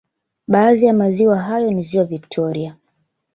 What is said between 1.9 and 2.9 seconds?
Victoria